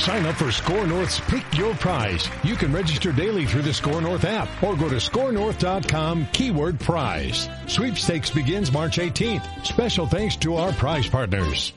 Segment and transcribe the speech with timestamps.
[0.00, 2.28] Sign up for SKOR North's Pick Your Prize.
[2.42, 7.48] You can register daily through the SKOR North app or go to skornorth.com keyword prize.
[7.66, 9.66] Sweepstakes begins March 18th.
[9.66, 11.74] Special thanks to our prize partners.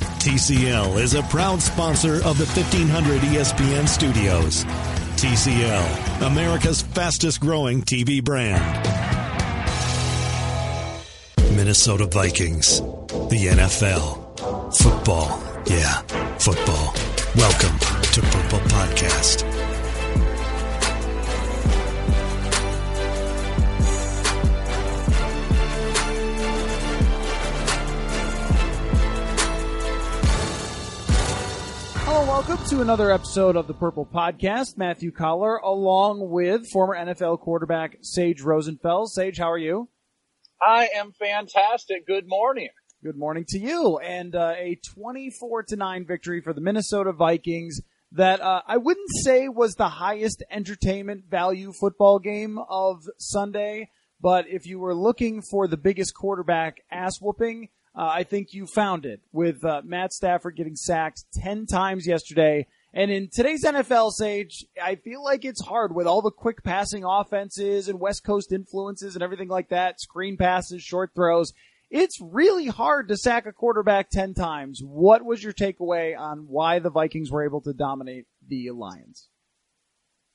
[0.00, 4.64] TCL is a proud sponsor of the 1500 ESPN studios.
[5.16, 8.89] TCL, America's fastest growing TV brand.
[11.56, 15.42] Minnesota Vikings, the NFL, football.
[15.66, 16.00] Yeah,
[16.38, 16.94] football.
[17.36, 17.78] Welcome
[18.12, 19.42] to Purple Podcast.
[32.04, 34.78] Hello, welcome to another episode of the Purple Podcast.
[34.78, 39.08] Matthew Coller, along with former NFL quarterback Sage Rosenfels.
[39.08, 39.88] Sage, how are you?
[40.62, 42.06] I am fantastic.
[42.06, 42.68] Good morning.
[43.02, 43.98] Good morning to you.
[43.98, 47.80] And uh, a 24 to 9 victory for the Minnesota Vikings
[48.12, 53.88] that uh, I wouldn't say was the highest entertainment value football game of Sunday,
[54.20, 58.66] but if you were looking for the biggest quarterback ass whooping, uh, I think you
[58.66, 62.66] found it with uh, Matt Stafford getting sacked 10 times yesterday.
[62.92, 67.04] And in today's NFL, Sage, I feel like it's hard with all the quick passing
[67.04, 71.52] offenses and West Coast influences and everything like that, screen passes, short throws.
[71.88, 74.80] It's really hard to sack a quarterback 10 times.
[74.84, 79.28] What was your takeaway on why the Vikings were able to dominate the Lions?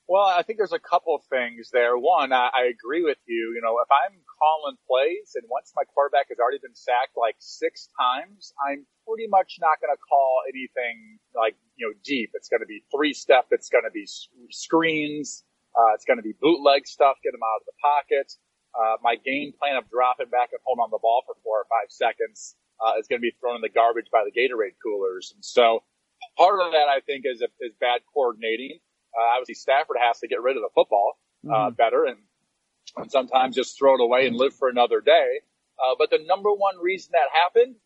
[0.08, 1.98] Well, I think there's a couple of things there.
[1.98, 3.52] One, I, I agree with you.
[3.54, 7.36] You know, if I'm calling plays and once my quarterback has already been sacked like
[7.38, 12.30] six times, I'm pretty much not going to call anything like, you know, deep.
[12.34, 13.46] It's going to be three step.
[13.50, 14.04] It's going to be
[14.50, 15.42] screens.
[15.72, 17.16] Uh, it's going to be bootleg stuff.
[17.24, 18.28] Get them out of the pocket.
[18.76, 21.66] Uh, my game plan of dropping back and holding on the ball for four or
[21.72, 25.32] five seconds, uh, is going to be thrown in the garbage by the Gatorade coolers.
[25.34, 25.80] And so
[26.36, 28.76] part of that, I think, is, is bad coordinating.
[29.16, 31.16] Uh, obviously Stafford has to get rid of the football,
[31.48, 31.74] uh, mm-hmm.
[31.74, 32.20] better and,
[33.00, 35.40] and sometimes just throw it away and live for another day.
[35.80, 37.76] Uh, but the number one reason that happened,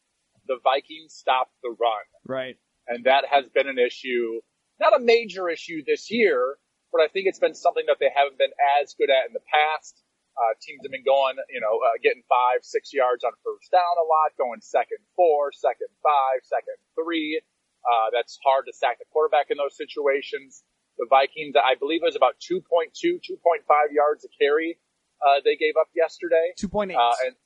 [0.50, 2.06] the Vikings stopped the run.
[2.26, 2.58] Right.
[2.90, 4.42] And that has been an issue,
[4.82, 6.58] not a major issue this year,
[6.90, 8.50] but I think it's been something that they haven't been
[8.82, 10.02] as good at in the past.
[10.34, 13.94] Uh, teams have been going, you know, uh, getting five, six yards on first down
[13.94, 17.38] a lot, going second four, second five, second three.
[17.86, 20.66] Uh, that's hard to sack the quarterback in those situations.
[20.98, 23.62] The Vikings, I believe it was about 2.2, 2.5
[23.94, 24.78] yards a carry,
[25.22, 26.52] uh, they gave up yesterday.
[26.58, 26.96] 2.8.
[26.96, 27.36] Uh, and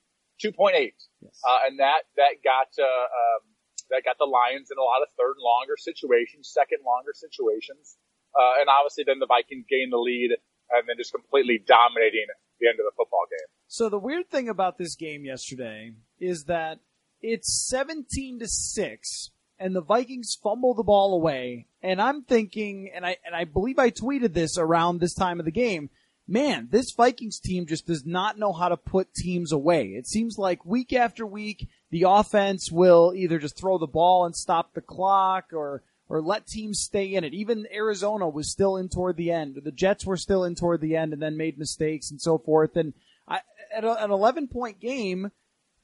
[0.43, 0.73] 2.8.
[1.21, 1.41] Yes.
[1.47, 3.43] Uh, and that, that got, uh, um,
[3.91, 7.97] that got the Lions in a lot of third and longer situations, second longer situations.
[8.35, 10.35] Uh, and obviously then the Vikings gained the lead
[10.71, 12.27] and then just completely dominating
[12.61, 13.47] the end of the football game.
[13.69, 16.81] So the weird thing about this game yesterday is that
[17.21, 21.67] it's 17 to 6 and the Vikings fumble the ball away.
[21.83, 25.45] And I'm thinking, and I, and I believe I tweeted this around this time of
[25.45, 25.91] the game.
[26.27, 29.89] Man, this Vikings team just does not know how to put teams away.
[29.89, 34.35] It seems like week after week, the offense will either just throw the ball and
[34.35, 37.35] stop the clock or, or let teams stay in it.
[37.35, 39.61] Even Arizona was still in toward the end.
[39.63, 42.75] The Jets were still in toward the end and then made mistakes and so forth.
[42.75, 42.95] And
[43.29, 43.41] I,
[43.75, 45.31] at a, an 11 point game,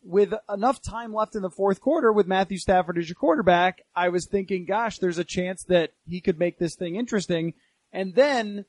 [0.03, 4.09] with enough time left in the fourth quarter with Matthew Stafford as your quarterback, I
[4.09, 7.53] was thinking, gosh, there's a chance that he could make this thing interesting.
[7.93, 8.65] And then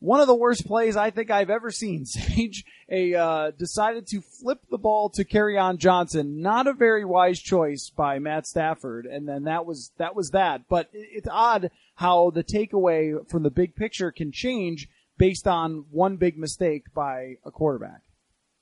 [0.00, 2.04] one of the worst plays I think I've ever seen.
[2.06, 6.40] Sage a uh, decided to flip the ball to Kerryon Johnson.
[6.40, 9.06] Not a very wise choice by Matt Stafford.
[9.06, 10.62] And then that was that was that.
[10.68, 14.88] But it's odd how the takeaway from the big picture can change
[15.18, 18.00] based on one big mistake by a quarterback.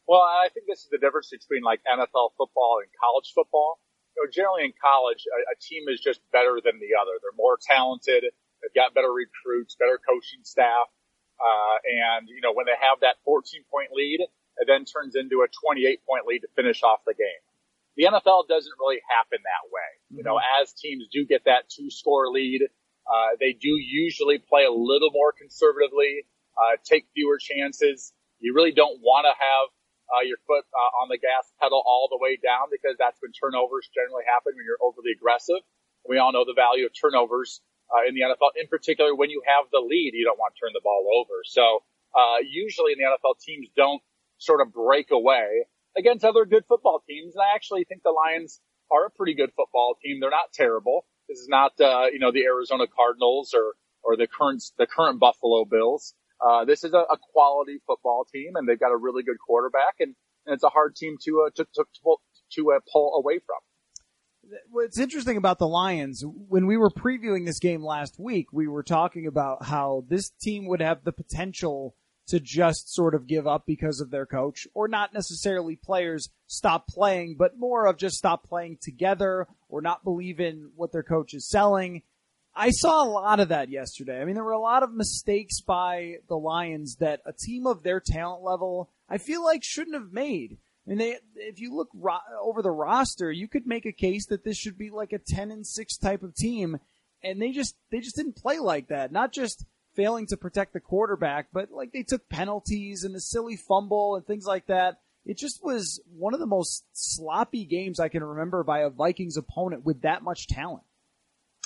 [0.07, 3.79] Well, I think this is the difference between like NFL football and college football.
[4.17, 7.15] You know, generally in college, a, a team is just better than the other.
[7.23, 8.25] They're more talented.
[8.61, 10.91] They've got better recruits, better coaching staff.
[11.39, 15.43] Uh, and, you know, when they have that 14 point lead, it then turns into
[15.43, 17.43] a 28 point lead to finish off the game.
[17.97, 19.91] The NFL doesn't really happen that way.
[20.11, 20.17] Mm-hmm.
[20.19, 20.63] You know, mm-hmm.
[20.63, 22.63] as teams do get that two score lead,
[23.09, 26.29] Uh, they do usually play a little more conservatively,
[26.61, 28.13] uh, take fewer chances.
[28.39, 29.67] You really don't want to have
[30.13, 33.33] uh, your foot uh, on the gas pedal all the way down because that's when
[33.33, 35.61] turnovers generally happen when you're overly aggressive.
[36.09, 37.61] We all know the value of turnovers
[37.93, 40.61] uh, in the NFL, in particular when you have the lead, you don't want to
[40.61, 41.43] turn the ball over.
[41.45, 41.83] So
[42.15, 44.03] uh, usually in the NFL, teams don't
[44.39, 47.35] sort of break away against other good football teams.
[47.35, 50.21] And I actually think the Lions are a pretty good football team.
[50.21, 51.05] They're not terrible.
[51.29, 55.21] This is not, uh, you know, the Arizona Cardinals or, or the current, the current
[55.21, 56.15] Buffalo Bills.
[56.41, 59.97] Uh, this is a, a, quality football team and they've got a really good quarterback
[59.99, 60.15] and,
[60.47, 62.17] and it's a hard team to, uh, to, to, to,
[62.53, 63.59] to uh, pull away from.
[64.71, 68.83] What's interesting about the Lions, when we were previewing this game last week, we were
[68.83, 71.95] talking about how this team would have the potential
[72.29, 76.87] to just sort of give up because of their coach, or not necessarily players stop
[76.87, 81.35] playing, but more of just stop playing together or not believe in what their coach
[81.35, 82.03] is selling.
[82.55, 84.21] I saw a lot of that yesterday.
[84.21, 87.83] I mean, there were a lot of mistakes by the Lions that a team of
[87.83, 90.59] their talent level, I feel like shouldn't have made.
[90.89, 94.27] I mean, they, if you look ro- over the roster, you could make a case
[94.27, 96.81] that this should be like a 10 and 6 type of team.
[97.23, 99.13] And they just, they just didn't play like that.
[99.13, 103.57] Not just failing to protect the quarterback, but like they took penalties and the silly
[103.57, 105.01] fumble and things like that.
[105.27, 109.37] It just was one of the most sloppy games I can remember by a Vikings
[109.37, 110.85] opponent with that much talent.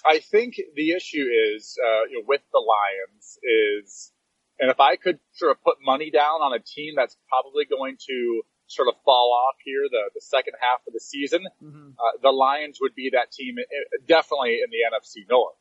[0.05, 3.39] I think the issue is, uh, you know, with the Lions
[3.85, 4.11] is,
[4.59, 7.99] and if I could sort of put money down on a team that's probably going
[8.09, 8.43] to
[8.73, 11.91] sort of fall off here the, the second half of the season, mm-hmm.
[11.99, 15.57] uh, the Lions would be that team, uh, definitely in the NFC North.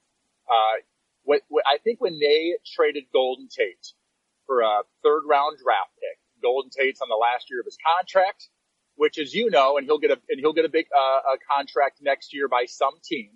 [0.50, 0.82] Uh,
[1.24, 3.94] what, what, I think when they traded Golden Tate
[4.48, 8.50] for a third round draft pick, Golden Tate's on the last year of his contract,
[8.96, 11.38] which as you know, and he'll get a, and he'll get a big, uh, a
[11.50, 13.30] contract next year by some team.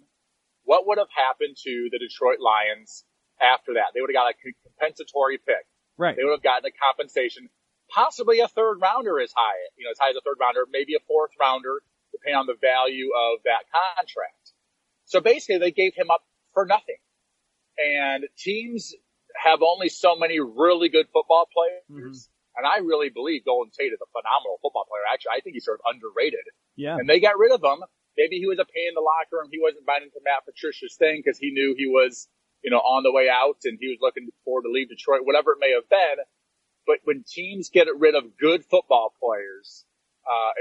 [0.63, 3.05] What would have happened to the Detroit Lions
[3.39, 3.93] after that?
[3.93, 5.69] They would have got a compensatory pick.
[5.97, 6.15] Right.
[6.17, 7.49] They would have gotten a compensation,
[7.95, 10.93] possibly a third rounder as high, you know, as high as a third rounder, maybe
[10.95, 11.79] a fourth rounder,
[12.11, 14.51] depending on the value of that contract.
[15.05, 16.99] So basically they gave him up for nothing
[17.77, 18.93] and teams
[19.35, 21.83] have only so many really good football players.
[21.91, 22.31] Mm-hmm.
[22.55, 25.03] And I really believe Golden Tate is a phenomenal football player.
[25.11, 26.47] Actually, I think he's sort of underrated.
[26.79, 26.95] Yeah.
[26.95, 27.83] And they got rid of him.
[28.15, 29.51] Maybe he was a pain in the locker room.
[29.51, 32.31] He wasn't buying into Matt Patricia's thing because he knew he was,
[32.63, 35.51] you know, on the way out and he was looking forward to leave Detroit, whatever
[35.51, 36.23] it may have been.
[36.87, 39.85] But when teams get rid of good football players,
[40.29, 40.51] uh,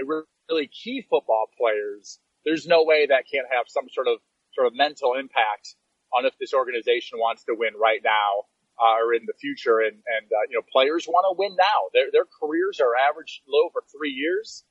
[0.49, 4.19] really key football players, there's no way that can't have some sort of,
[4.55, 5.77] sort of mental impact
[6.15, 8.45] on if this organization wants to win right now
[8.81, 9.81] uh, or in the future.
[9.81, 11.91] And, and uh, you know, players want to win now.
[11.93, 14.65] Their, their careers are average low for three years.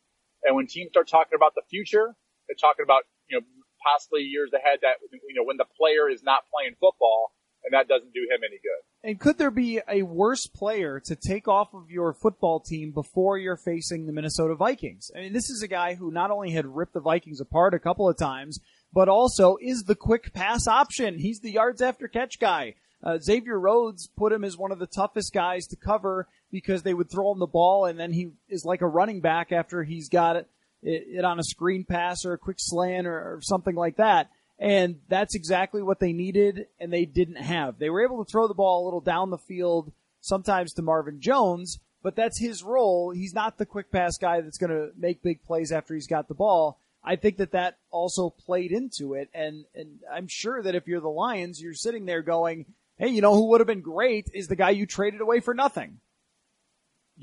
[0.44, 2.16] And when teams start talking about the future,
[2.48, 3.46] they're talking about, you know,
[3.84, 7.32] possibly years ahead that, you know, when the player is not playing football,
[7.64, 9.10] and that doesn't do him any good.
[9.10, 13.38] And could there be a worse player to take off of your football team before
[13.38, 15.12] you're facing the Minnesota Vikings?
[15.16, 17.80] I mean, this is a guy who not only had ripped the Vikings apart a
[17.80, 18.60] couple of times,
[18.94, 21.20] but also is the quick pass option.
[21.20, 22.76] He's the yards after catch guy.
[23.04, 26.94] Uh, Xavier Rhodes put him as one of the toughest guys to cover because they
[26.94, 30.08] would throw him the ball and then he is like a running back after he's
[30.08, 30.48] got it,
[30.82, 34.30] it, it on a screen pass or a quick slant or, or something like that.
[34.64, 37.80] And that's exactly what they needed and they didn't have.
[37.80, 39.92] They were able to throw the ball a little down the field,
[40.22, 43.12] sometimes to Marvin Jones, but that's his role.
[43.12, 46.30] He's not the quick pass guy that's going to make big plays after he's got
[46.30, 46.80] the ball.
[47.04, 49.30] I think that that also played into it.
[49.34, 52.66] And, and I'm sure that if you're the Lions, you're sitting there going,
[52.98, 55.54] Hey, you know who would have been great is the guy you traded away for
[55.54, 56.00] nothing.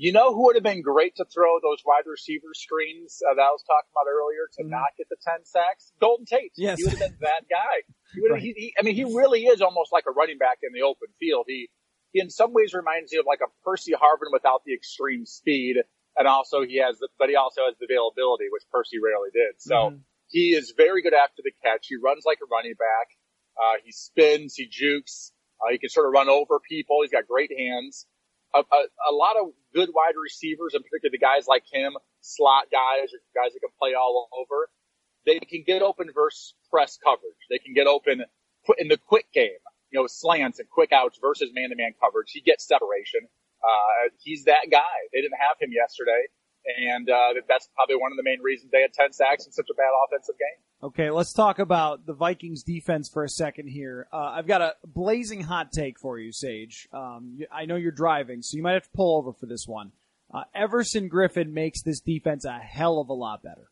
[0.01, 3.45] You know who would have been great to throw those wide receiver screens uh, that
[3.45, 4.73] I was talking about earlier to mm-hmm.
[4.73, 5.93] not get the 10 sacks?
[6.01, 6.57] Golden Tate.
[6.57, 6.79] Yes.
[6.79, 7.85] He would have been that guy.
[8.17, 8.49] He would have, right.
[8.57, 11.13] he, he, I mean, he really is almost like a running back in the open
[11.19, 11.45] field.
[11.45, 11.69] He,
[12.13, 15.77] he in some ways reminds me of like a Percy Harvin without the extreme speed.
[16.17, 19.61] And also he has the, but he also has the availability, which Percy rarely did.
[19.61, 20.01] So mm-hmm.
[20.33, 21.85] he is very good after the catch.
[21.93, 23.13] He runs like a running back.
[23.53, 25.29] Uh, he spins, he jukes,
[25.61, 27.05] uh, he can sort of run over people.
[27.05, 28.07] He's got great hands.
[28.55, 32.65] A, a, a lot of good wide receivers, and particularly the guys like him, slot
[32.71, 34.69] guys or guys that can play all over,
[35.25, 37.37] they can get open versus press coverage.
[37.49, 38.23] They can get open
[38.77, 39.61] in the quick game,
[39.91, 42.31] you know, slants and quick outs versus man-to-man coverage.
[42.31, 43.21] He gets separation.
[43.63, 44.97] Uh, he's that guy.
[45.13, 46.25] They didn't have him yesterday.
[46.65, 49.67] And, uh, that's probably one of the main reasons they had 10 sacks in such
[49.69, 50.63] a bad offensive game.
[50.83, 54.07] Okay, let's talk about the Vikings defense for a second here.
[54.11, 56.87] Uh, I've got a blazing hot take for you, Sage.
[56.91, 59.91] Um, I know you're driving, so you might have to pull over for this one.
[60.33, 63.69] Uh, Everson Griffen makes this defense a hell of a lot better.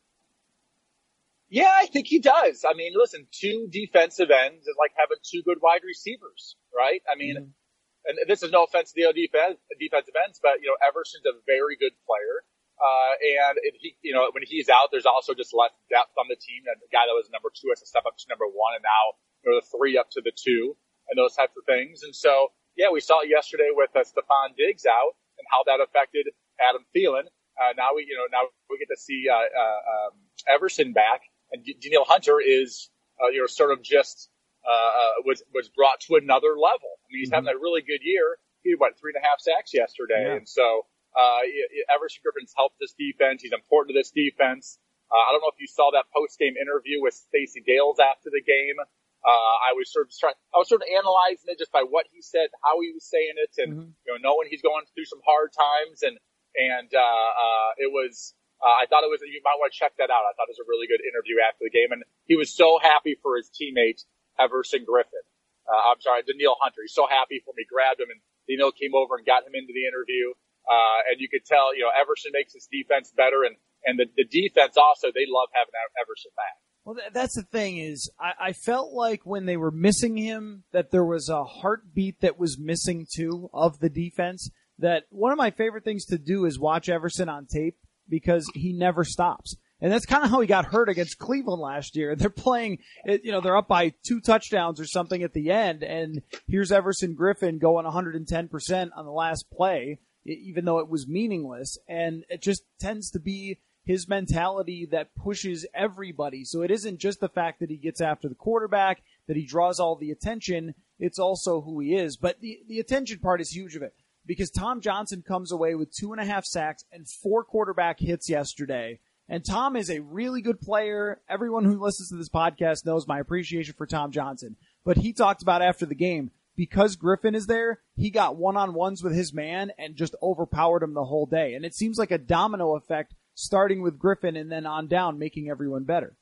[1.49, 2.63] Yeah, I think he does.
[2.67, 7.01] I mean, listen, two defensive ends is like having two good wide receivers, right?
[7.11, 8.05] I mean, mm-hmm.
[8.05, 11.33] and this is no offense to the defense, defensive ends, but you know, Everson's a
[11.47, 12.45] very good player.
[12.79, 16.39] Uh, and he, you know, when he's out, there's also just less depth on the
[16.39, 16.63] team.
[16.67, 18.83] And the guy that was number two has to step up to number one, and
[18.83, 20.75] now you know, the three up to the two,
[21.09, 22.03] and those types of things.
[22.03, 25.83] And so, yeah, we saw it yesterday with uh, Stefon Diggs out and how that
[25.83, 26.27] affected
[26.59, 27.27] Adam Thielen.
[27.59, 30.13] Uh, now we, you know, now we get to see uh, uh, um,
[30.47, 32.89] Everson back, and Danielle Hunter is,
[33.21, 34.29] uh, you know, sort of just
[34.63, 36.95] uh, uh, was was brought to another level.
[37.03, 37.47] I mean, he's mm-hmm.
[37.47, 38.37] having a really good year.
[38.63, 40.35] He had what three and a half sacks yesterday, yeah.
[40.35, 40.85] and so
[41.19, 41.43] uh,
[41.91, 43.43] Everson Griffen's helped this defense.
[43.43, 44.79] He's important to this defense.
[45.11, 48.31] Uh, I don't know if you saw that post game interview with Stacey Dales after
[48.31, 48.79] the game.
[49.19, 52.07] Uh, I was sort of trying, I was sort of analyzing it just by what
[52.07, 53.89] he said, how he was saying it, and mm-hmm.
[53.91, 56.15] you know, knowing he's going through some hard times, and
[56.55, 59.95] and uh, uh, it was uh, I thought it was, you might want to check
[60.03, 60.27] that out.
[60.27, 61.95] I thought it was a really good interview after the game.
[61.95, 64.03] And he was so happy for his teammate,
[64.35, 65.23] Everson Griffen.
[65.63, 66.83] Uh, I'm sorry, Danielle Hunter.
[66.83, 67.63] He's so happy for me.
[67.63, 68.19] He grabbed him and
[68.51, 70.35] Danielle came over and got him into the interview.
[70.69, 74.05] Uh, and you could tell, you know, Everson makes his defense better and, and the,
[74.15, 76.55] the defense also, they love having Everson back.
[76.85, 80.91] Well, that's the thing is, I, I felt like when they were missing him, that
[80.91, 84.49] there was a heartbeat that was missing too of the defense.
[84.79, 88.73] That one of my favorite things to do is watch Everson on tape because he
[88.73, 89.55] never stops.
[89.81, 92.15] And that's kind of how he got hurt against Cleveland last year.
[92.17, 96.21] They're playing, you know, they're up by two touchdowns or something at the end, and
[96.47, 99.99] here's Everson Griffen going 110% on the last play,
[100.29, 101.77] even though it was meaningless.
[101.87, 106.43] And it just tends to be his mentality that pushes everybody.
[106.45, 109.79] So it isn't just the fact that he gets after the quarterback, that he draws
[109.79, 110.75] all the attention.
[110.99, 112.17] It's also who he is.
[112.17, 113.95] But the, the attention part is huge of it
[114.25, 118.29] because Tom Johnson comes away with two and a half sacks and four quarterback hits
[118.29, 118.99] yesterday.
[119.27, 121.21] And Tom is a really good player.
[121.29, 124.55] Everyone who listens to this podcast knows my appreciation for Tom Johnson.
[124.83, 128.73] But he talked about after the game, because Griffen is there, he got one on
[128.73, 131.53] ones with his man and just overpowered him the whole day.
[131.53, 135.49] And it seems like a domino effect starting with Griffen and then on down, making
[135.49, 136.17] everyone better.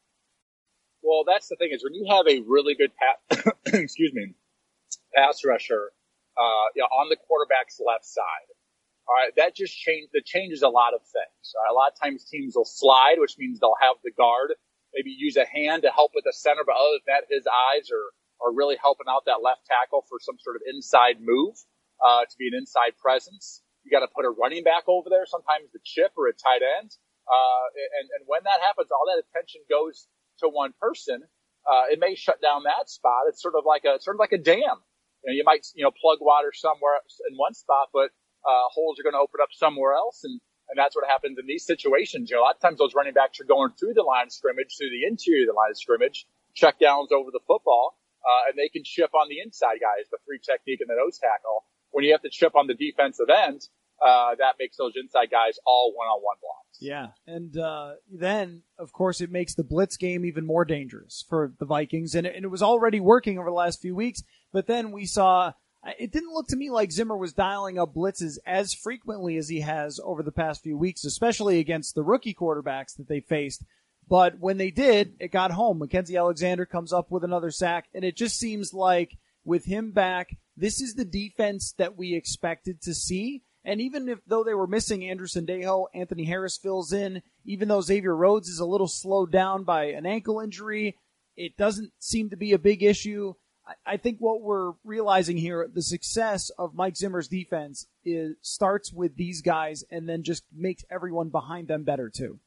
[1.02, 4.36] Well, that's the thing is when you have a really good pass, excuse me,
[5.16, 5.90] pass rusher
[6.38, 8.54] uh, you know, on the quarterback's left side.
[9.10, 11.56] All right, that just change that changes a lot of things.
[11.56, 14.54] Right, a lot of times teams will slide, which means they'll have the guard
[14.94, 17.90] maybe use a hand to help with the center, but other than that, his eyes
[17.92, 18.14] are
[18.44, 21.56] are really helping out that left tackle for some sort of inside move
[22.04, 23.62] uh, to be an inside presence.
[23.84, 26.62] You got to put a running back over there, sometimes the chip or a tight
[26.62, 26.92] end,
[27.28, 27.66] uh,
[28.00, 30.08] and and when that happens, all that attention goes
[30.44, 31.24] to one person.
[31.68, 33.28] Uh, it may shut down that spot.
[33.28, 34.84] It's sort of like a sort of like a dam
[35.24, 38.12] you, know, you might, you know, plug water somewhere in one spot, but
[38.48, 40.24] uh, holes are going to open up somewhere else.
[40.24, 40.40] And,
[40.70, 42.30] and that's what happens in these situations.
[42.30, 44.34] You know, a lot of times those running backs are going through the line of
[44.34, 48.50] scrimmage, through the interior of the line of scrimmage, check downs over the football, uh,
[48.50, 51.66] and they can chip on the inside guys, the three technique and the nose tackle.
[51.92, 53.62] When you have to chip on the defensive end,
[54.06, 56.78] uh, that makes those inside guys all one-on-one blocks.
[56.80, 61.54] Yeah, and uh, then of course it makes the blitz game even more dangerous for
[61.60, 64.24] the Vikings, and it, and it was already working over the last few weeks.
[64.52, 65.54] But then we saw
[66.00, 69.62] it didn't look to me like Zimmer was dialing up blitzes as frequently as he
[69.62, 73.64] has over the past few weeks, especially against the rookie quarterbacks that they faced.
[74.10, 75.80] But when they did, it got home.
[75.80, 80.38] Mackensie Alexander comes up with another sack, and it just seems like with him back,
[80.56, 83.44] this is the defense that we expected to see.
[83.64, 87.22] And even if though they were missing Anderson Sendejo, Anthony Harris fills in.
[87.46, 90.98] Even though Xavier Rhodes is a little slowed down by an ankle injury,
[91.36, 93.34] it doesn't seem to be a big issue.
[93.86, 99.18] I think what we're realizing here, the success of Mike Zimmer's defense is starts with
[99.18, 102.40] these guys and then just makes everyone behind them better too.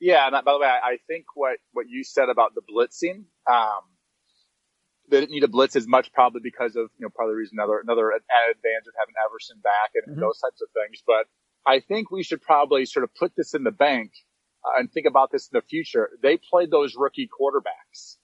[0.00, 3.80] Yeah, and by the way, I think what, what you said about the blitzing, um,
[5.10, 7.58] they didn't need a blitz as much probably because of, you know, of the reason
[7.58, 10.20] another, another added advantage of having Everson back and mm-hmm.
[10.20, 11.02] those types of things.
[11.06, 11.26] But
[11.66, 14.12] I think we should probably sort of put this in the bank
[14.64, 16.10] uh, and think about this in the future.
[16.22, 18.16] They played those rookie quarterbacks.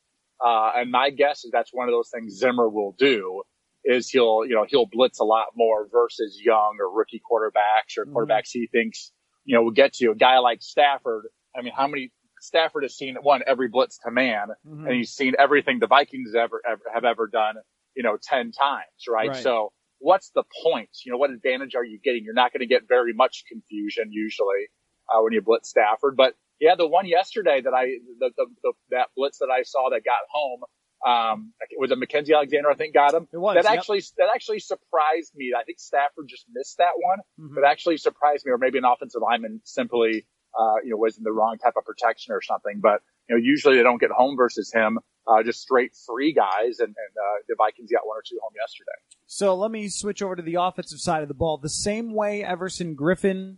[0.45, 3.43] Uh, and my guess is that's one of those things Zimmer will do
[3.85, 8.05] is he'll, you know, he'll blitz a lot more versus young or rookie quarterbacks or
[8.05, 8.17] mm-hmm.
[8.17, 9.13] quarterbacks he thinks,
[9.45, 10.11] you know, will get to.
[10.11, 11.27] A guy like Stafford,
[11.57, 14.87] I mean, how many Stafford has seen one every blitz to man, mm-hmm.
[14.87, 17.55] and he's seen everything the Vikings ever, ever have ever done,
[17.95, 19.29] you know, ten times, right?
[19.29, 19.43] right?
[19.43, 20.91] So what's the point?
[21.05, 22.25] You know, what advantage are you getting?
[22.25, 24.69] You're not going to get very much confusion usually
[25.09, 27.87] uh, when you blitz Stafford, but yeah, the one yesterday that I
[28.19, 30.61] the, the, the that blitz that I saw that got home.
[31.05, 32.71] Um, was it Mackensie Alexander?
[32.71, 33.27] I think got him.
[33.33, 33.57] Was.
[33.57, 33.79] That yep.
[33.79, 35.53] actually that actually surprised me.
[35.59, 37.55] I think Stafford just missed that one, mm-hmm.
[37.57, 40.25] but actually surprised me, or maybe an offensive lineman simply
[40.59, 42.81] uh, you know, was in the wrong type of protection or something.
[42.81, 46.79] But, you know, usually they don't get home versus him, uh, just straight free guys.
[46.79, 48.93] And, and, uh, the Vikings got one or two home yesterday.
[49.27, 51.59] So let me switch over to the offensive side of the ball.
[51.59, 53.57] The same way Everson Griffen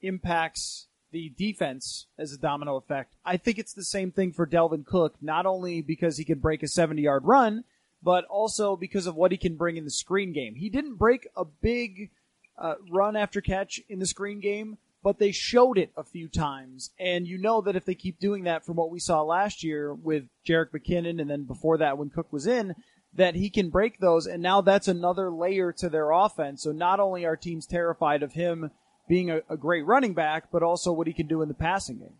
[0.00, 4.84] impacts the defense as a domino effect, I think it's the same thing for Dalvin
[4.84, 7.64] Cook, not only because he can break a 70 yard run,
[8.02, 10.56] but also because of what he can bring in the screen game.
[10.56, 12.10] He didn't break a big
[12.58, 16.90] uh, run after catch in the screen game, but they showed it a few times.
[16.98, 19.92] And you know that if they keep doing that from what we saw last year
[19.92, 22.74] with Jerick McKinnon and then before that when Cook was in,
[23.14, 24.26] that he can break those.
[24.26, 26.62] And now that's another layer to their offense.
[26.62, 28.70] So not only are teams terrified of him
[29.08, 31.98] being a, a great running back, but also what he can do in the passing
[31.98, 32.16] game.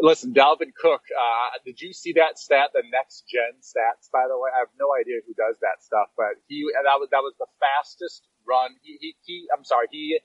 [0.00, 4.38] Listen, Dalvin Cook, uh, did you see that stat, the next gen stats, by the
[4.38, 4.48] way?
[4.54, 7.50] I have no idea who does that stuff, but he, that was, that was the
[7.58, 8.70] fastest run.
[8.84, 10.20] He, he, he I'm sorry, he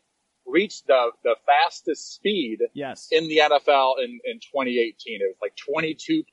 [0.46, 3.08] reached the, the fastest speed yes.
[3.12, 4.96] in the NFL in, in 2018.
[5.22, 6.24] It was like 22.07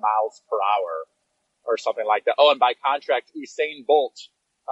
[0.00, 1.04] miles per hour
[1.64, 2.34] or something like that.
[2.38, 4.18] Oh, and by contract, Usain Bolt,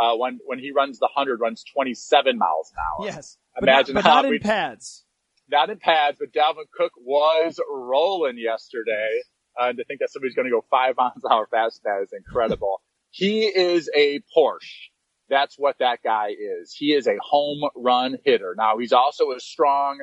[0.01, 3.07] uh, when, when he runs the 100, runs 27 miles an hour.
[3.07, 3.37] Yes.
[3.61, 5.05] Imagine but not, but how not in pads
[5.51, 9.21] not in pads, but Dalvin Cook was rolling yesterday.
[9.61, 11.95] Uh, and to think that somebody's going to go five miles an hour faster than
[11.95, 12.81] that is incredible.
[13.11, 14.91] he is a Porsche.
[15.31, 16.73] That's what that guy is.
[16.73, 18.55] He is a home run hitter.
[18.57, 19.99] Now he's also a strong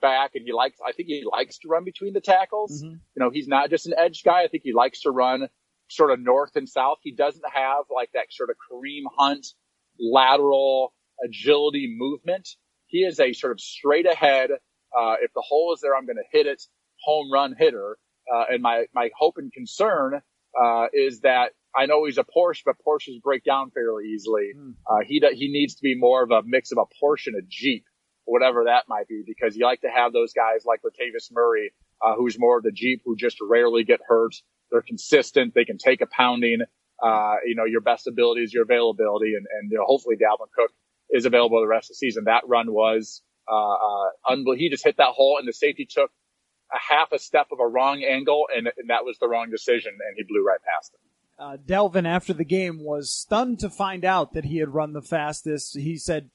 [0.00, 2.82] back and he likes, I think he likes to run between the tackles.
[2.82, 2.94] Mm-hmm.
[2.94, 4.42] You know, he's not just an edge guy.
[4.42, 5.48] I think he likes to run
[5.88, 6.98] sort of north and south.
[7.02, 9.46] He doesn't have like that sort of Kareem Hunt
[9.98, 12.48] lateral agility movement.
[12.86, 16.16] He is a sort of straight ahead, uh, if the hole is there, I'm going
[16.16, 16.62] to hit it.
[17.04, 17.98] Home run hitter.
[18.32, 20.20] Uh, and my, my hope and concern,
[20.60, 24.52] uh, is that I know he's a Porsche, but Porsches break down fairly easily.
[24.56, 24.74] Mm.
[24.86, 27.46] Uh, he, he needs to be more of a mix of a Porsche and a
[27.48, 27.84] Jeep,
[28.24, 31.72] whatever that might be, because you like to have those guys like Latavius Murray,
[32.04, 34.34] uh, who's more of the Jeep who just rarely get hurt.
[34.70, 35.54] They're consistent.
[35.54, 36.60] They can take a pounding.
[37.02, 40.50] Uh, you know, your best ability is your availability and, and, you know, hopefully Dalvin
[40.54, 40.70] Cook
[41.08, 42.24] is available the rest of the season.
[42.24, 44.56] That run was uh, uh, unbelievable.
[44.58, 46.10] He just hit that hole and the safety took
[46.72, 49.92] a half a step of a wrong angle and, and that was the wrong decision
[49.92, 51.00] and he blew right past him.
[51.40, 55.00] Uh, Dalvin after the game was stunned to find out that he had run the
[55.00, 55.76] fastest.
[55.76, 56.28] He said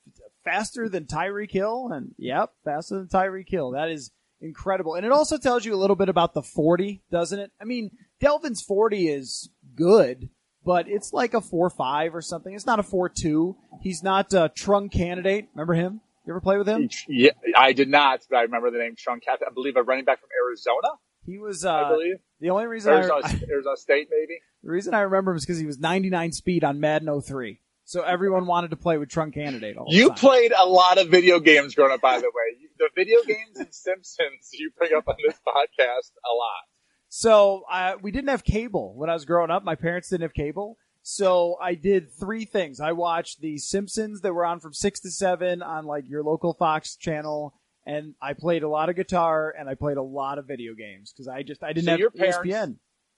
[0.43, 3.71] faster than Tyreek Hill and yep, faster than Tyreek Hill.
[3.71, 4.95] That is incredible.
[4.95, 7.51] And it also tells you a little bit about the 40, doesn't it?
[7.61, 7.91] I mean,
[8.21, 10.29] Dalvin's 40 is good,
[10.63, 12.53] but it's like a 4-5 or something.
[12.53, 13.55] It's not a 4-2.
[13.81, 15.49] He's not a Trung Canidate.
[15.53, 16.01] Remember him?
[16.25, 16.89] You ever play with him?
[17.07, 19.39] Yeah, I did not, but I remember the name Sean Cat.
[19.45, 20.95] I believe a running back from Arizona.
[21.23, 22.15] He was, uh, I believe.
[22.39, 24.39] The only reason Arizona, I, Arizona State, maybe.
[24.63, 27.59] The reason I remember him is because he was 99 speed on Madden 03.
[27.87, 30.17] So everyone wanted to play with Trung Canidate all You time.
[30.17, 32.67] played a lot of video games growing up, by the way.
[32.79, 36.63] The video games and Simpsons you bring up on this podcast a lot.
[37.09, 39.63] So uh, we didn't have cable when I was growing up.
[39.63, 40.77] My parents didn't have cable.
[41.03, 42.79] So I did three things.
[42.79, 46.55] I watched the Simpsons that were on from six to seven on like your local
[46.55, 47.53] Fox channel,
[47.85, 51.11] and I played a lot of guitar and I played a lot of video games
[51.11, 52.75] because I just I didn't so have your parents, ESPN.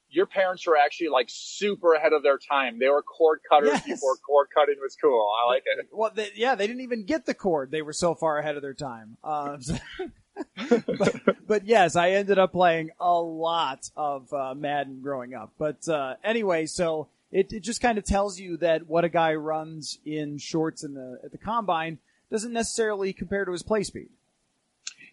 [0.09, 2.79] Your parents were actually like super ahead of their time.
[2.79, 3.83] They were cord cutters Yes.
[3.85, 5.27] before cord cutting was cool.
[5.45, 5.87] I like it.
[5.91, 7.71] Well, they, yeah, they didn't even get the cord.
[7.71, 9.17] They were so far ahead of their time.
[9.23, 9.75] Um, so-
[10.87, 15.51] but, but yes, I ended up playing a lot of uh, Madden growing up.
[15.57, 19.33] But uh, anyway, so it, it just kind of tells you that what a guy
[19.35, 21.97] runs in shorts in the at the combine
[22.31, 24.09] doesn't necessarily compare to his play speed.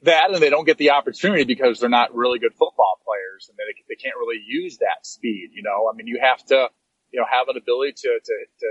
[0.05, 3.57] That and they don't get the opportunity because they're not really good football players and
[3.57, 5.51] they, they can't really use that speed.
[5.53, 6.69] You know, I mean, you have to,
[7.13, 8.69] you know, have an ability to, to, to,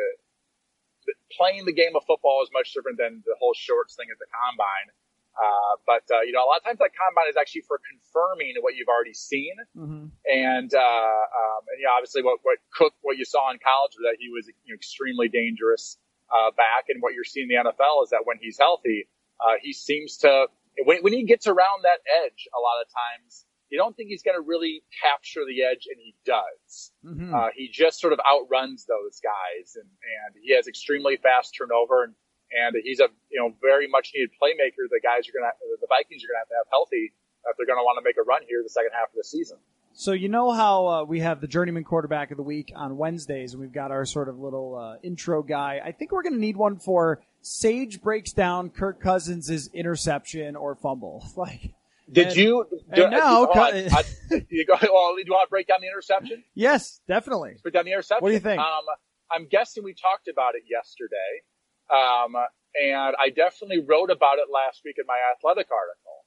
[1.36, 4.30] playing the game of football is much different than the whole shorts thing at the
[4.32, 4.90] combine.
[5.34, 8.54] Uh, but, uh, you know, a lot of times that combine is actually for confirming
[8.62, 9.58] what you've already seen.
[9.74, 10.14] Mm-hmm.
[10.30, 14.06] And, uh, um, and yeah, obviously what, what Cook, what you saw in college was
[14.06, 15.98] that he was you know, extremely dangerous,
[16.30, 16.94] uh, back.
[16.94, 19.10] And what you're seeing in the NFL is that when he's healthy,
[19.42, 20.48] uh, he seems to,
[20.86, 24.22] when, when he gets around that edge, a lot of times, you don't think he's
[24.22, 26.92] going to really capture the edge, and he does.
[27.06, 27.34] Mm-hmm.
[27.34, 32.04] Uh, he just sort of outruns those guys, and, and he has extremely fast turnover,
[32.04, 32.14] and,
[32.54, 34.86] and he's a you know very much needed playmaker.
[34.90, 37.14] The guys are going to, the Vikings are going to have to have healthy
[37.50, 39.24] if they're going to want to make a run here the second half of the
[39.24, 39.58] season.
[39.96, 43.54] So you know how uh, we have the journeyman quarterback of the week on Wednesdays,
[43.54, 45.82] and we've got our sort of little uh, intro guy.
[45.84, 50.76] I think we're going to need one for Sage breaks down Kirk Cousins' interception or
[50.76, 51.26] fumble.
[51.38, 51.74] Like,
[52.12, 52.66] Did And- you?
[52.92, 53.88] and now- oh, I-
[54.32, 56.44] I- you go, well, do you want to break down the interception?
[56.56, 57.58] yes, definitely.
[57.62, 58.24] Break down the interception.
[58.24, 58.60] What do you think?
[58.62, 58.84] Um,
[59.32, 61.42] I'm guessing we talked about it yesterday,
[61.90, 62.36] um,
[62.82, 66.26] and I definitely wrote about it last week in my athletic article.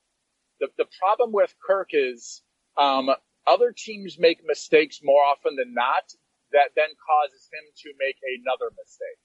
[0.61, 2.43] The, the problem with Kirk is
[2.77, 3.11] um,
[3.47, 6.05] other teams make mistakes more often than not
[6.53, 9.21] that then causes him to make another mistake.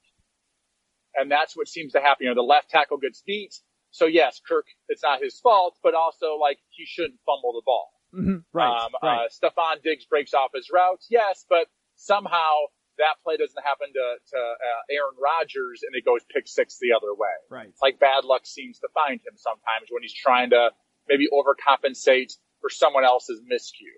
[1.16, 2.26] And that's what seems to happen.
[2.26, 3.54] You know, the left tackle gets beat.
[3.92, 7.90] So yes, Kirk, it's not his fault, but also like he shouldn't fumble the ball.
[8.16, 8.38] Mm-hmm.
[8.54, 8.84] Right.
[8.84, 9.26] Um, right.
[9.26, 11.02] Uh, Stefon Diggs breaks off his route.
[11.10, 12.52] Yes, but somehow
[12.98, 16.94] that play doesn't happen to, to uh, Aaron Rodgers and it goes pick six the
[16.96, 17.36] other way.
[17.50, 17.68] Right.
[17.68, 20.72] It's like bad luck seems to find him sometimes when he's trying to
[21.08, 23.98] maybe overcompensate for someone else's miscue.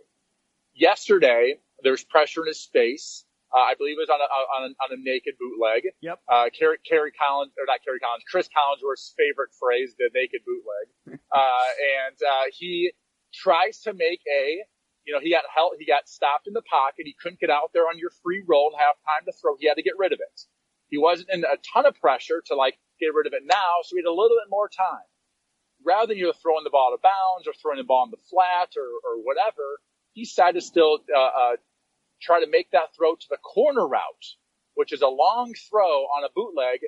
[0.73, 3.25] Yesterday, there's pressure in his face.
[3.53, 5.93] Uh, I believe it was on a, on a, on a naked bootleg.
[6.01, 6.19] Yep.
[6.25, 11.21] Uh, Kerry, Kerry Collins, or not Kerry Collins, Cris Collinsworth's favorite phrase, the naked bootleg.
[11.31, 11.69] uh,
[12.01, 12.91] and, uh, he
[13.33, 14.65] tries to make a,
[15.05, 17.05] you know, he got held, he got stopped in the pocket.
[17.05, 19.53] He couldn't get out there on your free roll and have time to throw.
[19.59, 20.41] He had to get rid of it.
[20.89, 23.95] He wasn't in a ton of pressure to like get rid of it now, so
[23.95, 25.05] he had a little bit more time.
[25.85, 28.11] Rather than you know, throwing the ball out of bounds or throwing the ball in
[28.11, 29.81] the flat or, or whatever,
[30.13, 31.55] he decided to still uh, uh,
[32.23, 34.27] try to make that throw to the corner route,
[34.75, 36.79] which is a long throw on a bootleg,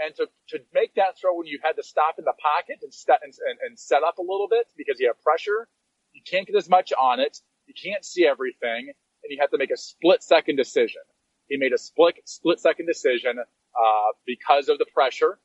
[0.00, 2.94] and to, to make that throw when you had to stop in the pocket and,
[2.94, 3.34] st- and,
[3.66, 5.68] and set up a little bit because you have pressure,
[6.12, 9.58] you can't get as much on it, you can't see everything, and you have to
[9.58, 11.02] make a split second decision.
[11.48, 15.38] He made a split split second decision uh, because of the pressure,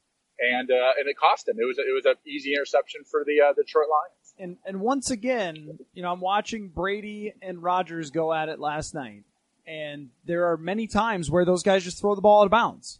[0.43, 1.55] and uh, and it cost him.
[1.59, 5.11] It was it was an easy interception for the uh, Detroit Lions and and once
[5.11, 9.23] again, you know, I'm watching Brady and Rodgers go at it last night,
[9.67, 12.99] and there are many times where those guys just throw the ball out of bounds.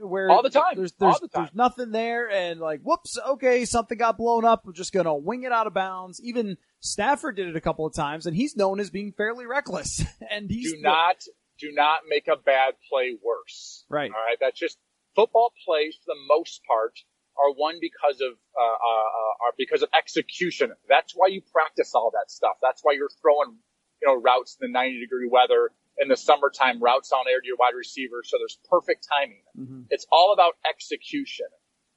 [0.00, 1.44] Where all the time, there's there's, the time.
[1.44, 4.64] there's nothing there, and like, whoops, okay, something got blown up.
[4.64, 6.20] We're just gonna wing it out of bounds.
[6.22, 10.02] Even Stafford did it a couple of times, and he's known as being fairly reckless.
[10.30, 11.16] and he's do not
[11.58, 13.84] do not make a bad play worse.
[13.90, 14.10] Right.
[14.10, 14.38] All right.
[14.40, 14.78] That's just
[15.14, 16.98] football plays for the most part
[17.36, 20.72] are won because of uh, uh, are because of execution.
[20.88, 22.56] That's why you practice all that stuff.
[22.60, 23.56] That's why you're throwing
[24.00, 27.46] you know routes in the 90 degree weather in the summertime, routes on air to
[27.46, 29.44] your wide receiver, so there's perfect timing.
[29.58, 29.82] Mm-hmm.
[29.90, 31.46] It's all about execution.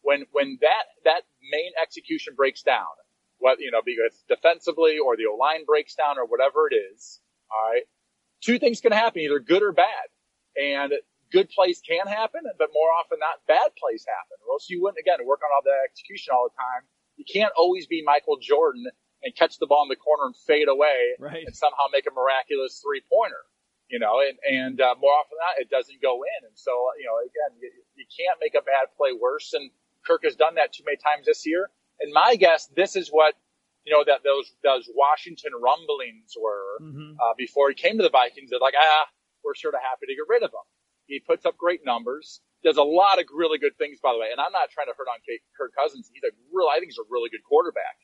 [0.02, 2.92] When when that that main execution breaks down,
[3.40, 6.76] what you know, be it defensively or the O line breaks down or whatever it
[6.76, 7.20] is,
[7.52, 7.84] all right,
[8.42, 10.08] two things can happen, either good or bad.
[10.56, 10.94] And
[11.36, 14.40] good plays can happen, but more often not bad plays happen.
[14.48, 16.88] Or else you wouldn't, again, work on all the execution all the time.
[17.20, 18.88] You can't always be Michael Jordan
[19.20, 21.44] and catch the ball in the corner and fade away right.
[21.44, 23.44] and somehow make a miraculous three pointer.
[23.92, 26.42] You know, and, and, uh, more often than not, it doesn't go in.
[26.48, 29.54] And so, you know, again, you, you can't make a bad play worse.
[29.54, 29.70] And
[30.08, 31.70] Kirk has done that too many times this year.
[32.00, 33.36] And my guess, this is what,
[33.86, 37.14] you know, that those, those Washington rumblings were, mm-hmm.
[37.22, 38.50] uh, before he came to the Vikings.
[38.50, 39.06] They're like, ah,
[39.46, 40.66] we're sort of happy to get rid of him.
[41.08, 42.42] He puts up great numbers.
[42.64, 44.28] Does a lot of really good things, by the way.
[44.32, 45.20] And I'm not trying to hurt on
[45.58, 46.10] Kirk Cousins.
[46.12, 47.98] He's a real, I think he's a really good quarterback.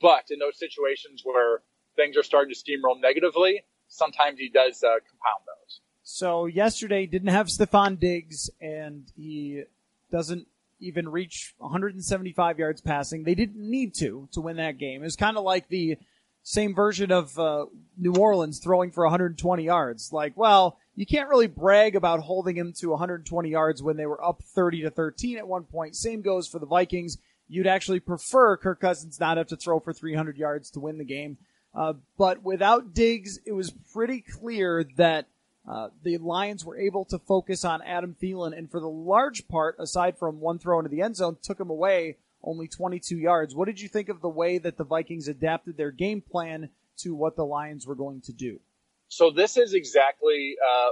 [0.00, 1.60] But in those situations where
[1.96, 5.80] things are starting to steamroll negatively, sometimes he does uh, compound those.
[6.02, 9.64] So yesterday didn't have Stefon Diggs, and he
[10.10, 10.46] doesn't
[10.78, 13.24] even reach 175 yards passing.
[13.24, 15.02] They didn't need to to win that game.
[15.02, 15.96] It was kind of like the
[16.42, 17.66] same version of uh,
[17.98, 20.12] New Orleans throwing for 120 yards.
[20.12, 24.22] Like, well, you can't really brag about holding him to 120 yards when they were
[24.24, 25.94] up 30 to 13 at one point.
[25.94, 27.18] Same goes for the Vikings.
[27.48, 31.04] You'd actually prefer Kirk Cousins not have to throw for 300 yards to win the
[31.04, 31.36] game.
[31.74, 35.26] Uh, but without Diggs, it was pretty clear that
[35.68, 39.76] uh, the Lions were able to focus on Adam Thielen, and for the large part,
[39.78, 43.54] aside from one throw into the end zone, took him away only 22 yards.
[43.54, 47.14] What did you think of the way that the Vikings adapted their game plan to
[47.14, 48.60] what the Lions were going to do?
[49.08, 50.90] So this is exactly uh,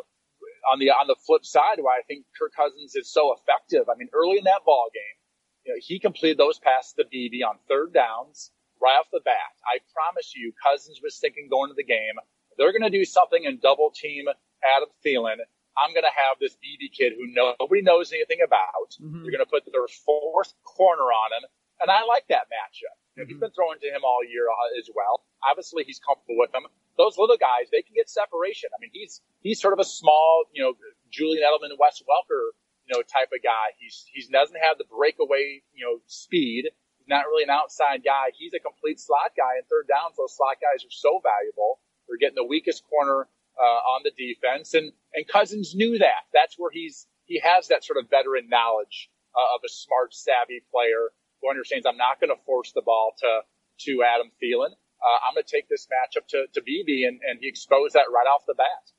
[0.70, 3.88] on the on the flip side why I think Kirk Cousins is so effective.
[3.88, 5.18] I mean, early in that ball game,
[5.66, 8.50] you know, he completed those passes to Beebe on third downs
[8.81, 9.55] right off the bat.
[9.64, 12.16] I promise you, Cousins was thinking going to the game,
[12.59, 14.27] they're going to do something and double team
[14.62, 15.42] Adam Thielen.
[15.77, 18.94] I'm going to have this Beebe kid who nobody knows anything about.
[19.03, 19.22] Mm-hmm.
[19.22, 21.50] They're going to put their fourth corner on him,
[21.83, 22.94] and I like that matchup.
[23.14, 23.31] Mm-hmm.
[23.31, 25.22] He's been throwing to him all year uh, as well.
[25.42, 28.70] Obviously, he's comfortable with him those little guys, they can get separation.
[28.74, 30.74] I mean, he's, he's sort of a small, you know,
[31.11, 32.55] Julian Edelman, Wes Welker,
[32.87, 33.74] you know, type of guy.
[33.79, 36.70] He's, he doesn't have the breakaway, you know, speed.
[36.98, 38.31] He's not really an outside guy.
[38.35, 40.16] He's a complete slot guy and third downs.
[40.16, 41.81] Those slot guys are so valuable.
[42.07, 46.27] They're getting the weakest corner, uh, on the defense and, and Cousins knew that.
[46.33, 50.62] That's where he's, he has that sort of veteran knowledge uh, of a smart, savvy
[50.70, 53.40] player who understands I'm not going to force the ball to,
[53.85, 54.72] to Adam Thielen
[55.04, 58.07] uh, I'm going to take this matchup to, to Beebe, and, and he exposed that
[58.12, 58.90] right off the bat.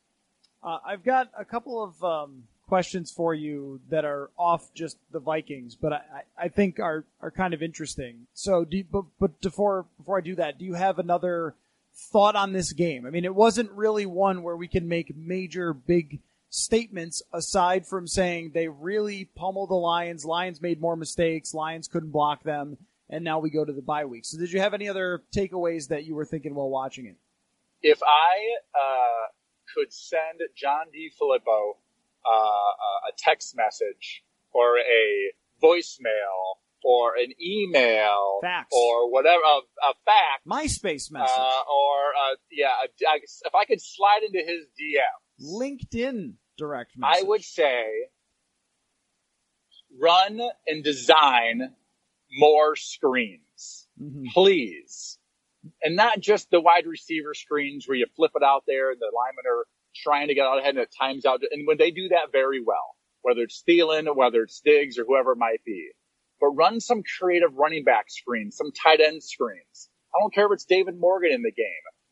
[0.64, 5.20] Uh, I've got a couple of um, questions for you that are off just the
[5.20, 6.02] Vikings, but I,
[6.38, 8.28] I think are are kind of interesting.
[8.34, 11.56] So, do you, but but before before I do that, do you have another
[11.94, 13.06] thought on this game?
[13.06, 16.20] I mean, it wasn't really one where we can make major big
[16.56, 20.26] statements aside from saying they really pummeled the Lions.
[20.26, 21.54] Lions made more mistakes.
[21.54, 22.78] Lions couldn't block them,
[23.10, 24.26] and now we go to the bye week.
[24.26, 27.18] So, did you have any other takeaways that you were thinking while watching it?
[27.82, 29.28] If I uh,
[29.74, 31.74] could send John DeFilippo
[32.26, 38.68] uh, a text message or a voicemail or an email fax.
[38.72, 41.98] or whatever, a, a fax, MySpace message, uh, or
[42.32, 47.86] uh, yeah, if I could slide into his DM, LinkedIn direct message, I would say
[50.02, 51.74] run and design
[52.32, 54.26] more screens, mm-hmm.
[54.34, 55.18] please,
[55.82, 59.12] and not just the wide receiver screens where you flip it out there and the
[59.16, 59.66] linemen are
[59.96, 61.42] trying to get out ahead and it times out.
[61.52, 65.32] And when they do that very well, whether it's Thielen, whether it's Diggs or whoever
[65.32, 65.90] it might be,
[66.40, 69.90] but run some creative running back screens, some tight end screens.
[70.14, 71.66] I don't care if it's David Morgan in the game.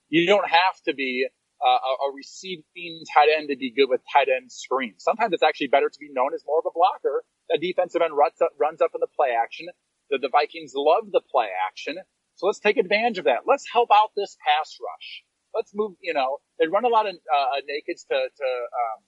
[0.09, 1.27] You don't have to be
[1.65, 5.03] uh, a receiving tight end to be good with tight end screens.
[5.03, 7.23] Sometimes it's actually better to be known as more of a blocker.
[7.53, 9.67] A defensive end runs up, runs up in the play action.
[10.09, 11.95] The, the Vikings love the play action.
[12.35, 13.47] So let's take advantage of that.
[13.47, 15.23] Let's help out this pass rush
[15.55, 19.01] let's move, you know, they run a lot of uh, nakeds to, to, um,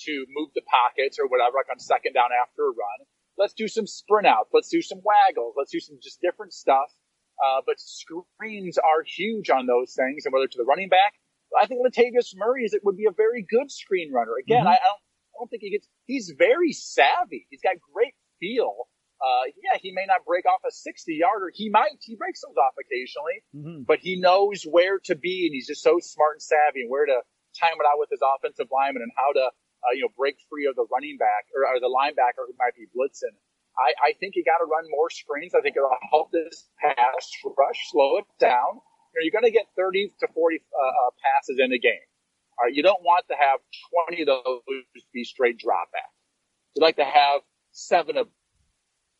[0.00, 3.06] to move the pockets or whatever, like on second down after a run.
[3.38, 4.50] Let's do some sprint outs.
[4.52, 5.54] Let's do some waggles.
[5.56, 6.90] Let's do some just different stuff.
[7.36, 10.24] Uh, but screens are huge on those things.
[10.24, 11.14] And whether to the running back,
[11.60, 14.32] I think Latavius Murray is, it would be a very good screen runner.
[14.42, 14.68] Again, mm-hmm.
[14.68, 17.46] I, I, don't, I don't think he gets, he's very savvy.
[17.50, 18.88] He's got great feel
[19.20, 21.50] uh, yeah, he may not break off a 60 yarder.
[21.54, 23.82] He might, he breaks those off occasionally, mm-hmm.
[23.88, 27.06] but he knows where to be and he's just so smart and savvy and where
[27.06, 27.20] to
[27.56, 30.66] time it out with his offensive lineman and how to, uh, you know, break free
[30.68, 33.32] of the running back or, or the linebacker who might be blitzing.
[33.76, 35.54] I, I think you got to run more screens.
[35.56, 38.84] I think it'll help this pass rush, slow it down.
[39.22, 42.06] You're going to get 30 to 40 uh, uh, passes in a game.
[42.58, 43.60] All right, you don't want to have
[44.08, 44.60] 20 of those
[45.12, 46.10] be straight drop back.
[46.74, 47.40] You'd like to have
[47.72, 48.28] seven of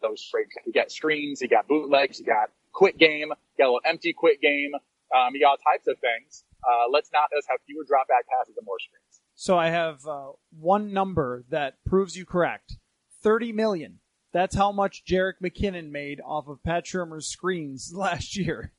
[0.01, 0.47] those straight.
[0.65, 4.13] You got screens, you got bootlegs, you got quick game, you got a little empty
[4.13, 4.73] quick game,
[5.15, 6.45] um, you got all types of things.
[6.65, 9.21] Uh, let's not let's have fewer drop back passes and more screens.
[9.35, 12.77] So I have uh, one number that proves you correct:
[13.23, 14.01] thirty million.
[14.33, 18.73] That's how much Jerick McKinnon made off of Pat Shurmur's screens last year.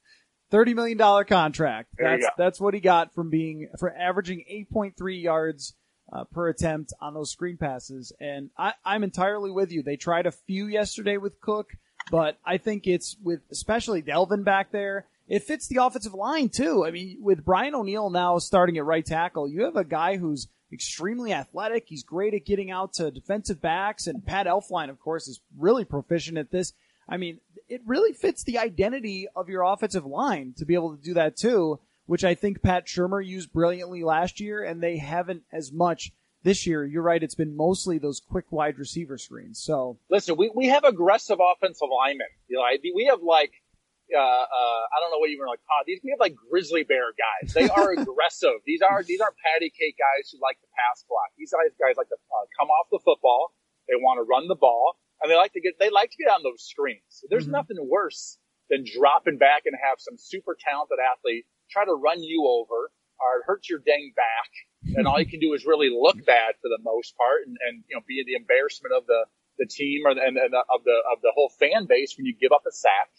[0.49, 1.89] Thirty million dollar contract.
[1.97, 5.75] There that's that's what he got from being for averaging eight point three yards
[6.11, 8.13] uh, per attempt on those screen passes.
[8.19, 9.83] And I, I'm entirely with you.
[9.83, 11.71] They tried a few yesterday with Cook,
[12.09, 15.05] but I think it's with especially Dalvin back there.
[15.27, 16.85] It fits the offensive line too.
[16.85, 20.47] I mean, with Brian O'Neill now starting at right tackle, you have a guy who's
[20.71, 21.85] extremely athletic.
[21.87, 25.83] He's great at getting out to defensive backs, and Pat Elflein, of course, is really
[25.83, 26.73] proficient at this.
[27.09, 31.01] I mean, it really fits the identity of your offensive line to be able to
[31.01, 35.43] do that too which I think Pat Shurmur used brilliantly last year, and they haven't
[35.51, 36.83] as much this year.
[36.83, 39.59] You're right; it's been mostly those quick wide receiver screens.
[39.59, 42.27] So listen, we we have aggressive offensive linemen.
[42.47, 42.63] You know,
[42.95, 43.51] we have like.
[44.07, 45.59] Uh, uh, I don't know what you were like.
[45.67, 47.51] Uh, these we have like grizzly bear guys.
[47.51, 48.63] They are aggressive.
[48.65, 51.35] These are these aren't patty cake guys who like to pass block.
[51.35, 53.51] These guys guys like to uh, come off the football.
[53.91, 56.31] They want to run the ball, and they like to get they like to get
[56.31, 57.23] on those screens.
[57.29, 57.53] There's mm-hmm.
[57.53, 58.37] nothing worse
[58.69, 63.43] than dropping back and have some super talented athlete try to run you over or
[63.45, 64.51] hurt your dang back.
[64.95, 67.83] And all you can do is really look bad for the most part and, and
[67.89, 69.25] you know, be the embarrassment of the,
[69.57, 72.25] the team or the, and, and the, of the, of the whole fan base when
[72.25, 73.09] you give up a sack.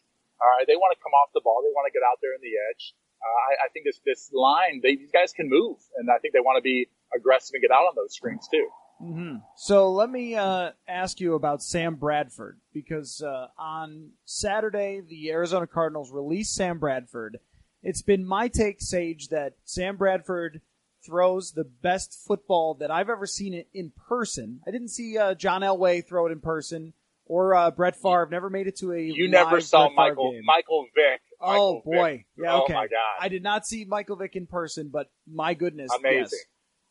[0.41, 0.65] All right.
[0.65, 1.61] They want to come off the ball.
[1.61, 2.95] They want to get out there in the edge.
[3.19, 6.33] Uh, I, I think this, this line, they, these guys can move and I think
[6.33, 8.71] they want to be aggressive and get out on those screens too.
[9.03, 9.37] Mm-hmm.
[9.57, 15.67] So let me uh, ask you about Sam Bradford because uh, on Saturday the Arizona
[15.67, 17.39] Cardinals released Sam Bradford
[17.83, 20.61] it's been my take, Sage, that Sam Bradford
[21.05, 24.61] throws the best football that I've ever seen it in person.
[24.67, 26.93] I didn't see uh, John Elway throw it in person
[27.25, 28.29] or uh, Brett Favre.
[28.31, 29.01] Never made it to a.
[29.01, 30.43] You never saw Michael game.
[30.45, 31.21] Michael Vick.
[31.41, 32.27] Michael oh boy, Vick.
[32.37, 32.75] yeah, okay.
[32.75, 36.23] Oh my god, I did not see Michael Vick in person, but my goodness, amazing.
[36.33, 36.45] Yes.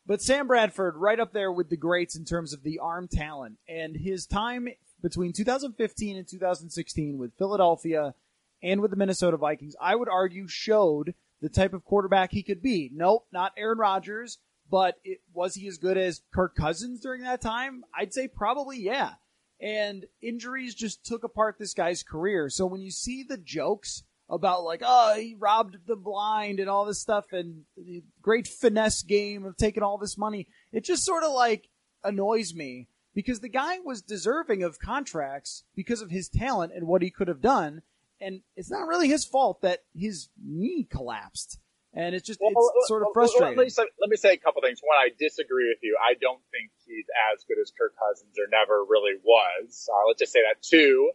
[0.07, 3.57] But Sam Bradford, right up there with the greats in terms of the arm talent
[3.67, 4.69] and his time
[5.01, 8.15] between 2015 and 2016 with Philadelphia
[8.63, 12.61] and with the Minnesota Vikings, I would argue showed the type of quarterback he could
[12.61, 12.89] be.
[12.93, 14.37] Nope, not Aaron Rodgers,
[14.71, 17.83] but it, was he as good as Kirk Cousins during that time?
[17.93, 19.15] I'd say probably yeah.
[19.59, 22.49] And injuries just took apart this guy's career.
[22.49, 26.85] So when you see the jokes about like, oh, he robbed the blind and all
[26.85, 31.23] this stuff and the great finesse game of taking all this money, it just sort
[31.23, 31.69] of like
[32.03, 37.01] annoys me because the guy was deserving of contracts because of his talent and what
[37.01, 37.81] he could have done.
[38.19, 41.59] And it's not really his fault that his knee collapsed.
[41.93, 43.57] And it's just, it's well, sort of frustrating.
[43.57, 44.79] Let me, say, let me say a couple things.
[44.83, 45.97] One, I disagree with you.
[45.97, 49.89] I don't think he's as good as Kirk Cousins or never really was.
[49.89, 50.61] Uh, let's just say that.
[50.61, 51.09] Two,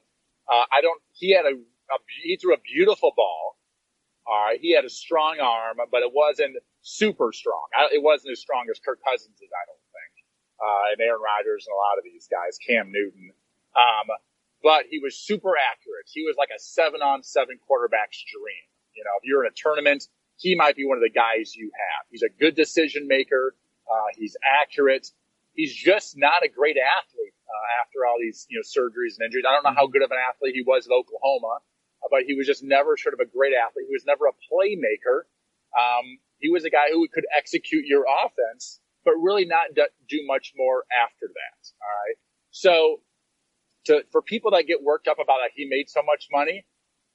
[0.51, 1.01] uh, I don't.
[1.13, 1.55] He had a,
[1.93, 3.57] a he threw a beautiful ball.
[4.27, 7.67] All right, he had a strong arm, but it wasn't super strong.
[7.75, 9.51] I, it wasn't as strong as Kirk Cousins is.
[9.51, 10.13] I don't think.
[10.63, 13.35] Uh, and Aaron Rodgers and a lot of these guys, Cam Newton.
[13.75, 14.07] Um,
[14.63, 16.07] but he was super accurate.
[16.07, 18.67] He was like a seven on seven quarterback's dream.
[18.95, 21.71] You know, if you're in a tournament, he might be one of the guys you
[21.75, 22.07] have.
[22.11, 23.55] He's a good decision maker.
[23.91, 25.09] Uh, he's accurate.
[25.55, 29.45] He's just not a great athlete uh, after all these you know surgeries and injuries.
[29.49, 31.59] I don't know how good of an athlete he was at Oklahoma,
[32.11, 33.87] but he was just never sort of a great athlete.
[33.89, 35.29] He was never a playmaker.
[35.77, 40.53] Um, he was a guy who could execute your offense, but really not do, much
[40.57, 41.61] more after that.
[41.81, 42.17] All right.
[42.51, 43.01] So
[43.87, 46.67] to, for people that get worked up about that he made so much money,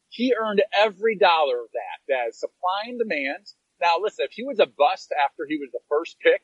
[0.09, 1.97] he earned every dollar of that.
[2.07, 3.45] That is supply and demand.
[3.81, 6.41] Now, listen, if he was a bust after he was the first pick,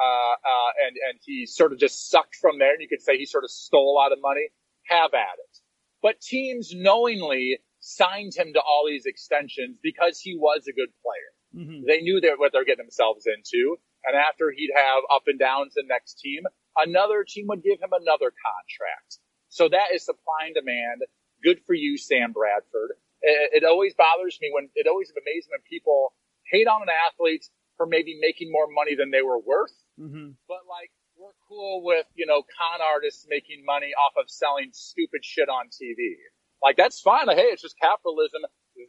[0.00, 3.16] uh, uh, and, and he sort of just sucked from there, and you could say
[3.16, 4.48] he sort of stole a lot of money,
[4.88, 5.58] have at it.
[6.02, 11.30] But teams knowingly signed him to all these extensions because he was a good player.
[11.54, 11.84] Mhm.
[11.86, 13.76] They knew what they're getting themselves into.
[14.04, 16.44] And after he'd have up and downs the next team,
[16.76, 19.18] another team would give him another contract.
[19.48, 21.02] So that is supply and demand.
[21.42, 22.96] Good for you, Sam Bradford.
[23.20, 26.14] It, it always bothers me when it always amazes me when people
[26.50, 27.44] hate on an athlete
[27.76, 29.76] for maybe making more money than they were worth.
[30.00, 30.36] Mhm.
[30.48, 35.22] But like, we're cool with, you know, con artists making money off of selling stupid
[35.24, 36.16] shit on TV.
[36.64, 37.28] Like, that's fine.
[37.28, 38.40] Hey, it's just capitalism.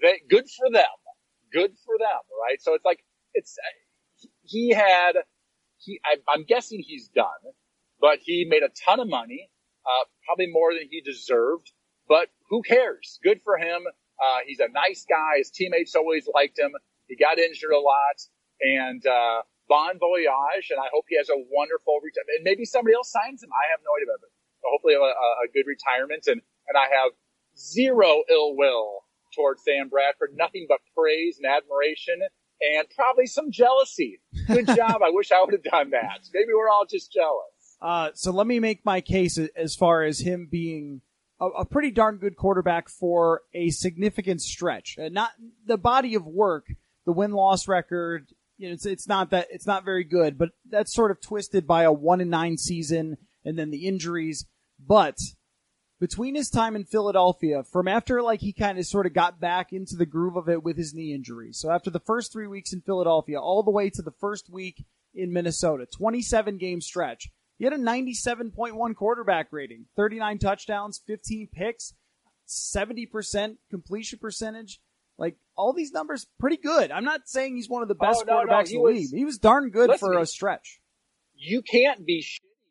[0.02, 0.96] They, good for them.
[1.52, 2.62] Good for them, right?
[2.62, 3.58] So it's like, it's,
[4.44, 5.14] he had,
[5.78, 7.54] he, I, I'm guessing he's done,
[8.00, 9.50] but he made a ton of money,
[9.86, 11.72] uh, probably more than he deserved,
[12.08, 13.20] but who cares?
[13.24, 13.84] Good for him.
[14.16, 15.38] Uh, he's a nice guy.
[15.38, 16.72] His teammates always liked him.
[17.08, 18.18] He got injured a lot
[18.62, 20.72] and, uh, bon voyage.
[20.72, 22.40] And I hope he has a wonderful retirement.
[22.40, 23.52] And maybe somebody else signs him.
[23.52, 24.32] I have no idea about it.
[24.64, 26.24] But hopefully a, a good retirement.
[26.32, 27.12] And, and I have
[27.58, 29.02] zero ill will
[29.36, 30.32] towards Sam Bradford.
[30.36, 32.22] Nothing but praise and admiration
[32.62, 34.22] and probably some jealousy.
[34.48, 35.02] Good job.
[35.04, 36.22] I wish I would have done that.
[36.34, 37.78] Maybe we're all just jealous.
[37.82, 41.02] Uh, so let me make my case as far as him being
[41.40, 44.98] a, a pretty darn good quarterback for a significant stretch.
[44.98, 45.32] Uh, not
[45.66, 46.68] the body of work,
[47.06, 48.32] the win loss record.
[48.58, 51.68] You know, it's it's not that it's not very good, but that's sort of twisted
[51.68, 54.46] by a one and nine season and then the injuries.
[54.80, 55.18] But
[56.00, 59.72] between his time in Philadelphia, from after like he kind of sort of got back
[59.72, 61.52] into the groove of it with his knee injury.
[61.54, 64.86] So after the first three weeks in Philadelphia, all the way to the first week
[65.14, 67.30] in Minnesota, 27 game stretch.
[67.58, 71.94] He had a 97.1 quarterback rating, 39 touchdowns, 15 picks,
[72.48, 74.80] 70% completion percentage.
[75.18, 76.92] Like all these numbers, pretty good.
[76.92, 78.84] I'm not saying he's one of the best Oh, no, no, quarterbacks he in the
[78.84, 79.10] was- league.
[79.14, 80.82] He was darn good for a stretch.
[81.38, 82.22] You can't be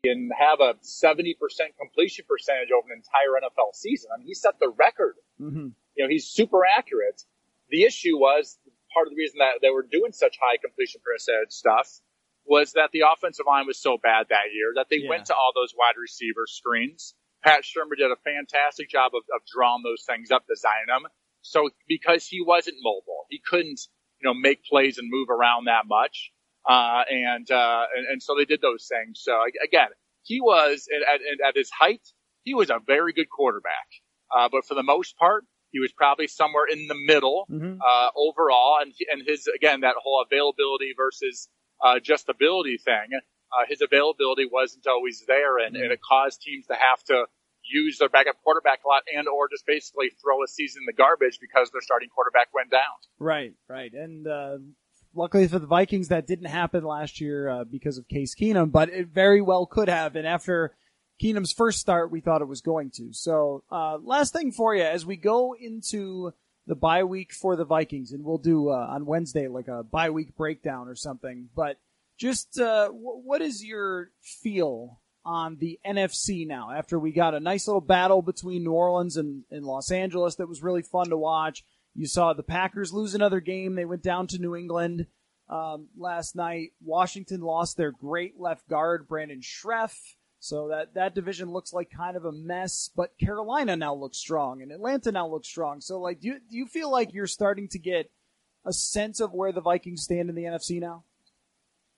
[0.04, 1.34] and have a 70%
[1.78, 4.10] completion percentage over an entire NFL season.
[4.14, 5.14] I mean, he set the record.
[5.38, 7.22] hmm You know, he's super accurate.
[7.70, 8.58] The issue was
[8.92, 11.88] part of the reason that they were doing such high completion percentage stuff
[12.46, 15.08] was that the offensive line was so bad that year that they Yeah.
[15.08, 17.14] went to all those wide receiver screens.
[17.42, 21.02] Pat Shurmur did a fantastic job of, of drawing those things up, designing them.
[21.42, 23.80] So because he wasn't mobile, he couldn't,
[24.20, 26.32] you know, make plays and move around that much.
[26.68, 29.20] Uh, and, uh, and, and so they did those things.
[29.22, 29.88] So again,
[30.22, 32.00] he was at, at, at his height,
[32.44, 33.88] he was a very good quarterback.
[34.34, 37.78] Uh, but for the most part, he was probably somewhere in the middle, Mhm.
[37.84, 38.78] uh, overall.
[38.80, 41.48] And, and his, again, that whole availability versus,
[41.84, 46.66] uh, just ability thing, uh, his availability wasn't always there and, and it caused teams
[46.66, 47.26] to have to
[47.66, 50.92] use their backup quarterback a lot and or just basically throw a season in the
[50.92, 52.96] garbage because their starting quarterback went down.
[53.18, 53.92] Right, right.
[53.92, 54.58] And uh,
[55.14, 58.88] luckily for the Vikings, that didn't happen last year uh, because of Case Keenum, but
[58.88, 60.16] it very well could have.
[60.16, 60.76] And after
[61.22, 63.12] Keenum's first start, we thought it was going to.
[63.12, 66.32] So, uh, last thing for you, as we go into
[66.66, 70.10] the bye week for the Vikings, and we'll do uh, on Wednesday like a bye
[70.10, 71.48] week breakdown or something.
[71.54, 71.78] But
[72.18, 76.70] just uh, w- what is your feel on the NFC now?
[76.70, 80.48] After we got a nice little battle between New Orleans and, and Los Angeles that
[80.48, 81.64] was really fun to watch.
[81.94, 83.74] You saw the Packers lose another game.
[83.74, 85.06] They went down to New England
[85.48, 86.72] um, last night.
[86.82, 90.16] Washington lost their great left guard, Brandon Scherff.
[90.40, 94.60] So that, that division looks like kind of a mess, but Carolina now looks strong
[94.60, 95.80] and Atlanta now looks strong.
[95.80, 98.10] So like, do you, do you feel like you're starting to get
[98.66, 101.04] a sense of where the Vikings stand in the NFC now?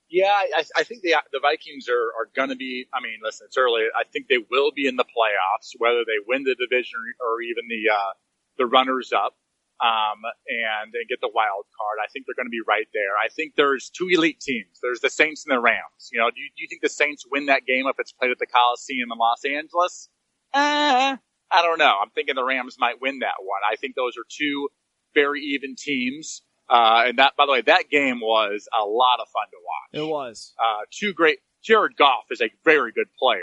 [0.09, 2.87] Yeah, I, I think the the Vikings are, are going to be.
[2.93, 3.83] I mean, listen, it's early.
[3.93, 7.67] I think they will be in the playoffs, whether they win the division or even
[7.67, 8.13] the uh,
[8.57, 9.35] the runners up,
[9.81, 11.97] um, and, and get the wild card.
[12.03, 13.13] I think they're going to be right there.
[13.23, 14.79] I think there's two elite teams.
[14.81, 16.09] There's the Saints and the Rams.
[16.11, 18.31] You know, do you, do you think the Saints win that game if it's played
[18.31, 20.09] at the Coliseum in Los Angeles?
[20.53, 21.17] Uh,
[21.51, 21.95] I don't know.
[22.01, 23.61] I'm thinking the Rams might win that one.
[23.69, 24.69] I think those are two
[25.13, 26.41] very even teams.
[26.69, 30.05] Uh, and that, by the way, that game was a lot of fun to watch.
[30.05, 30.53] It was.
[30.59, 33.41] Uh, two great, Jared Goff is a very good player.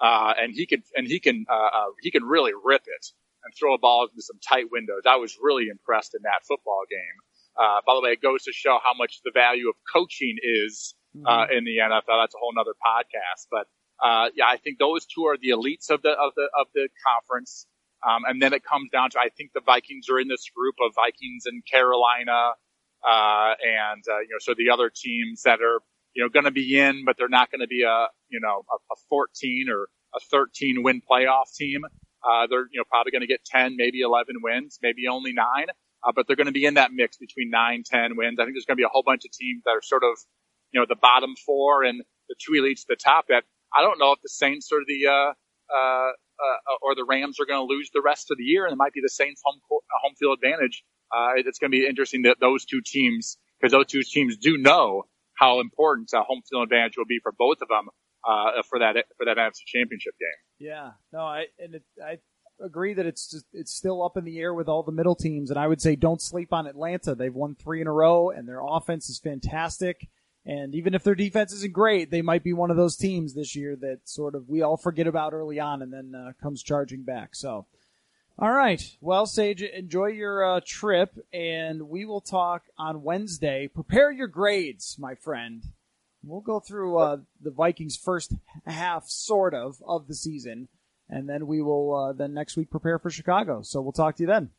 [0.00, 3.06] Uh, and he can, and he can, uh, uh, he can really rip it
[3.46, 5.06] and throw a ball into some tight windows.
[5.06, 7.16] I was really impressed in that football game.
[7.56, 10.94] Uh, by the way, it goes to show how much the value of coaching is,
[11.24, 11.56] uh, mm-hmm.
[11.56, 12.20] in the NFL.
[12.20, 13.66] That's a whole nother podcast, but,
[14.04, 16.88] uh, yeah, I think those two are the elites of the, of the, of the
[17.06, 17.66] conference.
[18.06, 20.74] Um, and then it comes down to, I think the Vikings are in this group
[20.84, 22.52] of Vikings and Carolina,
[23.06, 25.80] uh, and, uh, you know, so the other teams that are,
[26.14, 28.64] you know, going to be in, but they're not going to be a, you know,
[28.70, 31.84] a, a 14 or a 13 win playoff team.
[32.26, 35.66] Uh, they're, you know, probably going to get 10, maybe 11 wins, maybe only nine,
[36.02, 38.38] uh, but they're going to be in that mix between nine, 10 wins.
[38.40, 40.18] I think there's going to be a whole bunch of teams that are sort of,
[40.72, 43.98] you know, the bottom four and the two elites at the top that I don't
[43.98, 45.32] know if the Saints or the, uh,
[45.72, 48.72] uh, uh, or the Rams are going to lose the rest of the year, and
[48.72, 50.82] it might be the Saints' home court, home field advantage.
[51.14, 54.56] Uh, it's going to be interesting that those two teams, because those two teams do
[54.56, 55.04] know
[55.34, 57.88] how important a home field advantage will be for both of them
[58.26, 60.68] uh, for that for that NFC Championship game.
[60.68, 62.18] Yeah, no, I and it, I
[62.60, 65.50] agree that it's just, it's still up in the air with all the middle teams,
[65.50, 67.14] and I would say don't sleep on Atlanta.
[67.14, 70.08] They've won three in a row, and their offense is fantastic.
[70.44, 73.56] And even if their defense isn't great, they might be one of those teams this
[73.56, 77.02] year that sort of we all forget about early on and then uh, comes charging
[77.02, 77.34] back.
[77.34, 77.66] So,
[78.38, 78.80] all right.
[79.00, 83.66] Well, Sage, enjoy your uh, trip, and we will talk on Wednesday.
[83.66, 85.64] Prepare your grades, my friend.
[86.26, 88.34] We'll go through uh, the Vikings' first
[88.66, 90.68] half, sort of, of the season,
[91.08, 93.62] and then we will uh, then next week prepare for Chicago.
[93.62, 94.50] So we'll talk to you then.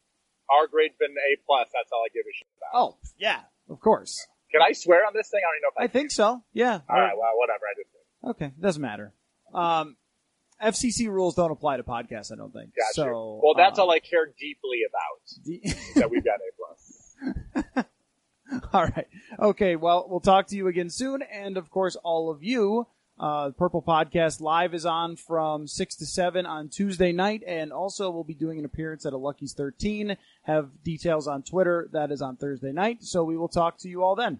[0.50, 1.68] Our grade's been A plus.
[1.74, 2.80] That's all I give a shit about.
[2.80, 4.26] Oh yeah, of course.
[4.52, 5.42] Can I swear on this thing?
[5.44, 6.42] I don't even know if I, I think so.
[6.54, 6.80] Yeah.
[6.90, 7.18] All right.
[7.18, 7.66] Well, whatever.
[7.66, 8.30] I just did.
[8.30, 8.46] Okay.
[8.58, 9.14] It doesn't matter.
[9.54, 9.98] Um,
[10.64, 12.72] FCC rules don't apply to podcasts, I don't think.
[12.76, 12.94] Gotcha.
[13.10, 15.96] So, well, that's uh, all I care deeply about.
[15.96, 17.86] That we've got A plus.
[18.74, 19.08] all right.
[19.40, 19.76] Okay.
[19.76, 21.22] Well, we'll talk to you again soon.
[21.22, 22.88] And of course, all of you,
[23.20, 27.44] uh, Purple Podcast Live is on from 6 to 7 on Tuesday night.
[27.46, 30.18] And also we'll be doing an appearance at a Lucky's 13.
[30.44, 31.90] Have details on Twitter.
[31.92, 33.04] That is on Thursday night.
[33.04, 34.40] So we will talk to you all then.